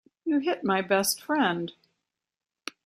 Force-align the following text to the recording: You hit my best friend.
You 0.25 0.39
hit 0.39 0.63
my 0.63 0.81
best 0.81 1.21
friend. 1.21 1.73